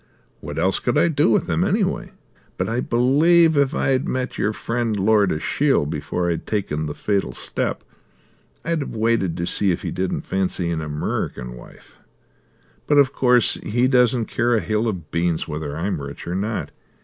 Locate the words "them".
1.45-1.63